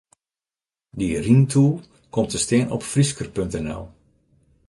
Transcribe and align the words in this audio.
De 0.89 1.19
rymtool 1.19 1.79
komt 2.09 2.29
te 2.29 2.37
stean 2.37 2.71
op 2.71 2.83
Frysker.nl. 2.83 3.87